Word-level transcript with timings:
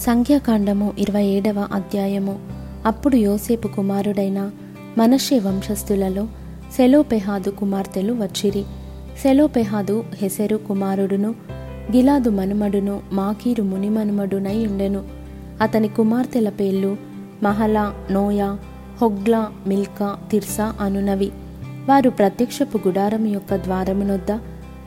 సంఖ్యాకాండము 0.00 0.92
ఇరవై 0.98 1.24
ఏడవ 1.24 1.68
అధ్యాయము. 1.72 2.38
అప్పుడు 2.86 3.16
యోసేపు 3.16 3.68
కుమారుడైన 3.68 4.50
మనషే 4.98 5.38
వంశస్థులలో 5.38 6.24
సెలోపెహాదు 6.76 7.50
కుమార్తెలు 7.50 8.12
వచ్చిరి. 8.12 8.64
సెలోపెహాదు 9.22 10.04
హెసెరు 10.14 10.56
కుమారుడును 10.56 11.34
గిలాదు 11.92 12.30
మనుమడును 12.30 13.00
మాకీరు 13.12 13.62
మునిమనుమడునై 13.62 14.66
ఉండెను. 14.66 15.04
అతని 15.60 15.88
కుమార్తెల 15.88 16.48
పేర్లు 16.48 16.96
Mahlah 17.42 17.94
Noah 18.10 18.58
Hoglah 19.02 19.52
Milcah 19.66 20.18
Tirzah 20.30 20.74
అనునవి. 20.80 21.30
వారు 21.88 22.10
ప్రత్యక్షపు 22.10 22.88
గుడారం 22.88 23.26
యొక్క 23.26 23.54
ద్వారమునొద్ద 23.54 24.38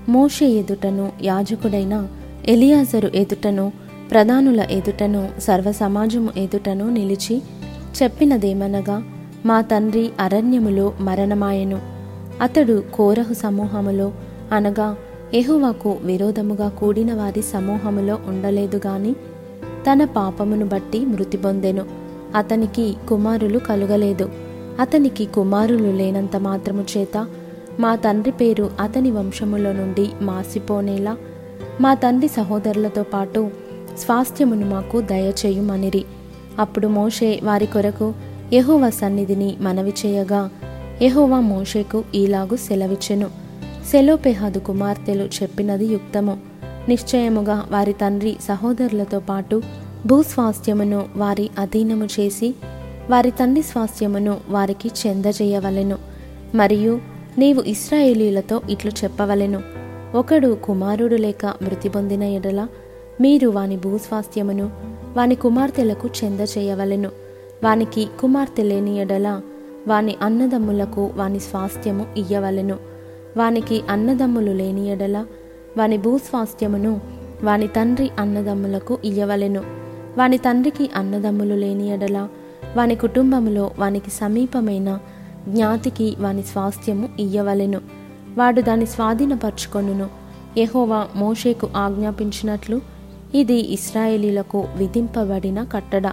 మోషే 0.09 0.45
ఎదుటను 0.45 1.11
యాజకుడైన 1.21 2.07
ఎలియాజరు 2.47 3.11
ఎదుటను 3.15 3.82
ప్రధానుల 4.11 4.61
ఎదుటను 4.71 5.29
సర్వ 5.39 5.71
సమాజము 5.71 6.29
ఎదుటను 6.37 6.89
నిలిచి 6.89 7.41
చెప్పినదేమనగా 8.03 9.03
మా 9.45 9.61
తండ్రి 9.61 10.11
అరణ్యములో 10.19 10.93
మరణమాయెను. 10.99 11.79
అతడు 12.41 12.83
కోరహు 12.93 13.33
సమూహములో 13.33 14.11
అనగా 14.51 14.95
ఎహువాకు 15.33 15.97
విరోధముగా 16.01 16.69
కూడిన 16.69 17.13
వారి 17.13 17.41
సమూహములో 17.41 18.19
ఉండలేదు 18.27 18.81
గాని 18.87 19.13
తన 19.91 20.05
పాపమును 20.05 20.65
బట్టి 20.65 21.05
మృతి 21.05 21.37
పొందెను. 21.37 21.85
అతనికి 22.35 22.95
కుమారులు 23.09 23.59
కలుగలేదు. 23.59 24.29
అతనికి 24.79 25.25
కుమారులు 25.25 25.89
లేనంత 25.91 26.35
మాత్రము 26.35 26.85
చేత 26.97 27.27
మా 27.79 27.95
తండ్రి 27.95 28.31
పేరు 28.31 28.71
అతని 28.79 29.11
వంశములో 29.11 29.71
నుండి 29.71 30.09
మాసిపోనేలా 30.21 31.17
మా 31.81 31.93
తండ్రి 31.93 32.27
సహోదరులతో 32.27 33.03
పాటు 33.03 33.62
స్వాస్థ్యమును 33.97 34.69
మాకు 34.69 35.01
దయచేయుమనిరి. 35.01 36.05
అప్పుడు 36.59 36.87
మోషే 36.87 37.39
వారి 37.43 37.65
కొరకు 37.65 38.13
యహోవ 38.53 38.89
సన్నిధిని 38.89 39.57
మనవి 39.61 39.93
చేయగా 40.05 40.49
యహోవా 41.01 41.39
మోషేకు 41.39 42.03
ఈలాగు 42.15 42.55
సెలవిచ్చెను. 42.55 43.27
సెలోపెహాదు 43.91 44.59
కుమార్తెలు 44.59 45.23
చెప్పినది 45.23 45.85
యుక్తము. 45.85 46.37
నిశ్చయముగా 46.89 47.67
వారి 47.71 47.93
తండ్రి 47.93 48.35
సహోదరులతో 48.41 49.19
పాటు 49.19 49.61
భూస్వాస్థ్యమును 50.05 51.05
వారి 51.15 51.49
అధీనము 51.59 52.07
చేసి 52.19 52.55
వారి 53.09 53.31
తండ్రి 53.31 53.63
స్వాస్థ్యమును 53.63 54.37
వారికి 54.49 54.91
చెందజేయవలెను. 55.07 55.97
మరియు 56.55 56.99
నీవు 57.37 57.61
ఇస్రాయేలీలతో 57.61 58.61
ఇట్లు 58.69 58.91
చెప్పవలెను. 59.03 59.61
ఒకడు 60.15 60.57
కుమారుడు 60.63 61.15
లేక 61.15 61.45
మృతి 61.45 61.89
పొందిన 61.89 62.23
ఎడల 62.23 62.67
మీరు 63.21 63.49
వాని 63.49 63.77
భూస్వాస్థ్యమును 63.77 64.69
వాని 65.17 65.35
కుమార్తెలకు 65.35 66.09
చెందచేయవలెను 66.23 67.09
వానికి 67.63 68.07
కుమార్తె 68.19 68.63
లేని 68.63 68.97
ఎడల 68.97 69.41
వాని 69.87 70.15
అన్నదమ్ములకు 70.21 71.11
వాని 71.15 71.39
స్వాస్థ్యము 71.39 72.05
ఇయ్యవలెను. 72.17 72.77
వానికి 73.37 73.81
అన్నదమ్ములు 73.89 74.51
లేని 74.51 74.89
ఎడల 74.89 75.25
వాని 75.77 75.97
భూస్వాస్థ్యమును 75.97 77.01
వాని 77.43 77.67
తండ్రి 77.67 78.11
అన్నదమ్ములకు 78.19 78.97
ఇయ్యవలెను. 79.05 79.63
వాని 80.17 80.37
తండ్రికి 80.37 80.89
అన్నదమ్ములు 80.95 81.53
లేని 81.53 81.93
ఎడల 81.93 82.27
వాని 82.77 82.95
కుటుంబములో 82.95 83.71
వానికి 83.79 84.11
సమీపమైన 84.11 84.99
జ్ఞాతికి 85.49 86.15
వాని 86.19 86.43
స్వాస్థ్యము 86.43 87.09
ఇయ్యవలెను. 87.19 87.81
వాడు 88.37 88.61
దాని 88.61 88.85
స్వాధీనపరుచుకొనును. 88.85 90.09
ఎహోవా 90.57 91.07
మోషేకు 91.15 91.69
ఆజ్ఞాపించినట్లు 91.75 92.92
ఇది 93.35 93.73
ఇస్రాయేలీలకు 93.73 94.67
విధింపబడిన 94.77 95.63
కట్టడ. 95.63 96.07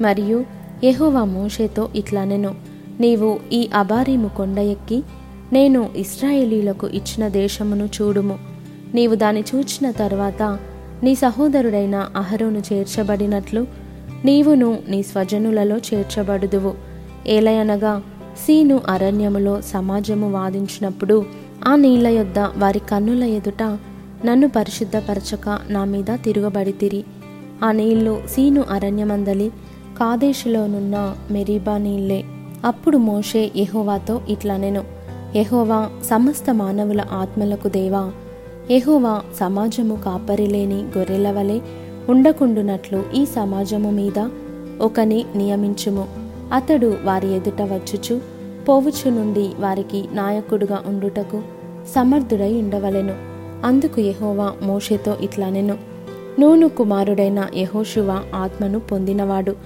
మరియు 0.00 0.44
యహోవా 0.84 1.24
మోషేతో 1.24 1.88
ఇట్లనెను 1.96 2.54
నీవు 3.00 3.40
ఈ 3.52 3.70
అబారీము 3.74 4.28
కొండ 4.28 4.58
ఎక్కి 4.58 5.02
నేను 5.52 5.90
ఇస్రాయేలీలకు 5.96 6.86
ఇచ్చిన 6.86 7.28
దేశమును 7.28 7.88
చూడుము. 8.02 8.38
నీవు 8.94 9.14
దాన్ని 9.14 9.44
చూచిన 9.54 9.90
తర్వాత 9.90 10.58
నీ 11.02 11.14
సహోదరుడైన 11.14 12.10
అహరోను 12.16 12.62
చేర్చబడినట్లు 12.72 13.66
నీవును 14.24 14.78
నీ 14.88 15.02
స్వజనులలో 15.02 15.76
చేర్చబడుదువు. 15.76 16.74
ఏలయనగా 17.26 18.02
సీను 18.46 18.80
అరణ్యములో 18.88 19.60
సమాజము 19.60 20.32
వాదించినప్పుడు 20.32 21.24
ఆ 21.68 21.76
నీళ్ళ 21.76 22.06
యొద్ద 22.06 22.38
వారి 22.38 22.78
కన్నుల 22.78 23.24
ఎదుట 23.24 23.78
నన్ను 24.24 24.48
పరిశుద్ధపరచక 24.48 25.58
నా 25.68 25.84
మీద 25.84 26.04
తిరుగబడితిరి. 26.24 27.04
ఆ 27.64 27.72
నీళ్ళు 27.72 28.22
సీను 28.30 28.64
అరణ్యమందలి 28.70 29.48
కాదేశులోనున్న 29.98 31.16
మెరీబా 31.30 31.78
నీళ్ళే. 31.78 32.24
అప్పుడు 32.64 32.98
మోషే 32.98 33.50
యెహోవాతో 33.56 34.20
ఇట్లనెను. 34.28 34.84
ఎహోవా 35.34 35.90
సమస్త 36.04 36.54
మానవుల 36.54 37.04
ఆత్మలకు 37.12 37.68
దేవా. 37.68 38.12
ఎహోవా 38.70 39.22
సమాజము 39.40 39.94
కాపరిలేని 39.94 40.82
గొర్రెల 40.98 41.30
వలె 41.30 41.60
ఉండకుండునట్లు 42.08 43.04
ఈ 43.14 43.24
సమాజము 43.24 43.90
మీద 43.90 44.28
ఒకని 44.80 45.24
నియమించుము. 45.36 46.08
అతడు 46.52 46.96
వారి 47.04 47.34
ఎదుట 47.34 47.62
వచ్చుచు 47.62 48.20
పోవుచు 48.68 49.10
నుండి 49.10 49.50
వారికి 49.58 50.04
నాయకుడుగా 50.12 50.82
ఉండుటకు 50.86 51.42
సమర్థుడై 51.94 52.52
ఉండవలెను. 52.52 53.35
అందుకు 53.66 54.00
యహోవా 54.00 54.52
మోషేతో 54.62 55.16
నేను 55.48 55.78
నూను 56.40 56.68
కుమారుడైన 56.68 57.46
యహోశువ 57.56 58.22
ఆత్మను 58.34 58.78
పొందినవాడు. 58.78 59.56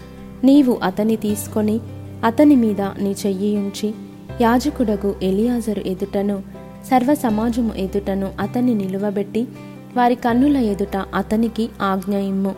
నీవు 0.44 0.76
అతని 0.82 1.16
తీసుకొని 1.16 1.80
అతని 2.24 2.56
మీద 2.56 2.80
నీ 2.80 3.14
చెయ్యి 3.26 3.56
ఉంచి 3.56 3.94
యాజకుడగు 4.40 5.14
ఎలియాజరు 5.22 5.82
ఎదుటను 5.86 6.42
సర్వ 6.90 7.14
సమాజము 7.14 7.74
ఎదుటను 7.76 8.30
అతన్ని 8.40 8.74
నిలువబెట్టి 8.74 9.48
వారి 9.96 10.14
కన్నుల 10.14 10.56
ఎదుట 10.56 10.96
అతనికి 11.14 11.68
ఆజ్ఞ 11.82 12.16
ఇమ్ము. 12.16 12.54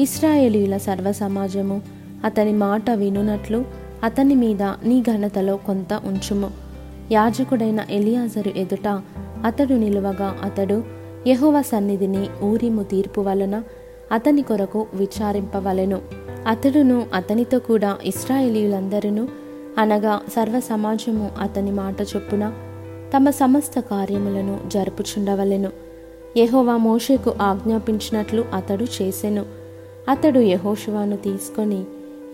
ఇస్రాయేలీల 0.00 0.76
సర్వ 0.76 1.12
సమాజము 1.12 1.82
అతని 2.24 2.52
మాట 2.52 2.90
వినునట్లు 2.90 3.64
అతని 4.04 4.34
మీద 4.34 4.62
నీ 4.62 5.00
ఘనతలో 5.00 5.56
కొంత 5.56 6.00
ఉంచుము. 6.04 6.50
యాజకుడైన 7.12 7.84
ఎలియాజరు 7.90 8.58
ఎదుట 8.58 9.00
అతడు 9.46 9.74
నిలువగా 9.74 10.36
అతడు 10.42 10.84
యహోవ 11.26 11.62
సన్నిధిని 11.62 12.28
ఊరిము 12.42 12.82
తీర్పు 12.82 13.20
వలన 13.20 13.62
అతని 14.12 14.42
కొరకు 14.42 14.86
విచారింపవలెను. 14.94 16.00
అతడును 16.46 17.06
అతనితో 17.14 17.58
కూడా 17.58 17.96
ఇస్రాయేలీలందరూ 18.04 19.28
అనగా 19.78 20.20
సర్వ 20.36 20.60
సమాజము 20.60 21.30
అతని 21.40 21.70
మాట 21.70 22.02
చొప్పున 22.02 22.52
తమ 23.16 23.30
సమస్త 23.30 23.80
కార్యములను 23.80 24.60
జరుపుచుండవలెను. 24.66 25.70
యహోవా 26.36 26.76
మోషేకు 26.76 27.34
ఆజ్ఞాపించినట్లు 27.40 28.44
అతడు 28.54 28.84
చేసెను. 28.84 29.44
అతడు 30.08 30.40
యహోషువాను 30.40 31.16
తీసుకొని 31.16 31.84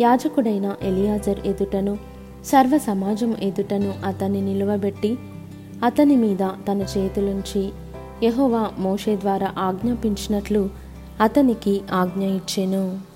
యాజకుడైన 0.00 0.75
ఎలియాజర్ 0.83 1.39
ఎదుటను 1.47 1.99
సర్వ 2.44 2.79
సమాజం 2.79 3.37
ఎదుటను 3.43 3.94
అతన్ని 4.05 4.41
నిలువబెట్టి 4.41 5.19
అతని 5.82 6.16
మీద 6.16 6.43
తన 6.69 6.87
చేతులుంచి 6.97 7.72
యెహోవా 8.22 8.70
మోషే 8.78 9.16
ద్వారా 9.16 9.54
ఆజ్ఞాపించినట్లు 9.59 10.70
అతనికి 11.20 11.81
ఆజ్ఞ 11.93 12.22
ఇచ్చెను. 12.25 13.12